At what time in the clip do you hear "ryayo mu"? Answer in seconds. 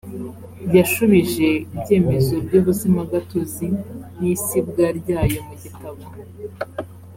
4.99-5.53